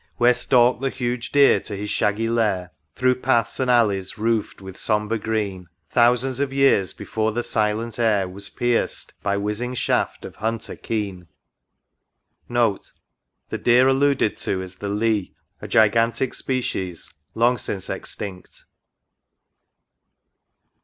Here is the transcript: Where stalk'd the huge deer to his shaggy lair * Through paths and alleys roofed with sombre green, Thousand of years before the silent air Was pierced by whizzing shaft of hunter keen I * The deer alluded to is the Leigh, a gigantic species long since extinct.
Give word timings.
Where 0.17 0.33
stalk'd 0.33 0.81
the 0.81 0.89
huge 0.89 1.31
deer 1.31 1.59
to 1.59 1.75
his 1.75 1.91
shaggy 1.91 2.27
lair 2.27 2.71
* 2.83 2.95
Through 2.95 3.19
paths 3.21 3.59
and 3.59 3.69
alleys 3.69 4.17
roofed 4.17 4.59
with 4.59 4.75
sombre 4.75 5.19
green, 5.19 5.67
Thousand 5.91 6.39
of 6.39 6.51
years 6.51 6.91
before 6.91 7.31
the 7.33 7.43
silent 7.43 7.99
air 7.99 8.27
Was 8.27 8.49
pierced 8.49 9.13
by 9.21 9.37
whizzing 9.37 9.75
shaft 9.75 10.25
of 10.25 10.37
hunter 10.37 10.75
keen 10.75 11.27
I 12.49 12.77
* 13.13 13.49
The 13.49 13.59
deer 13.59 13.87
alluded 13.87 14.37
to 14.37 14.63
is 14.63 14.77
the 14.77 14.89
Leigh, 14.89 15.35
a 15.61 15.67
gigantic 15.67 16.33
species 16.33 17.13
long 17.35 17.59
since 17.59 17.87
extinct. 17.87 18.65